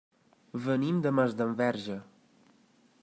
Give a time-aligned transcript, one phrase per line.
[0.63, 1.99] Venim de Masdenverge.